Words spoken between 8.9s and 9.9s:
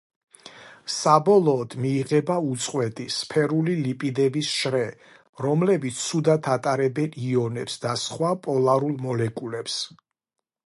მოლეკულებს.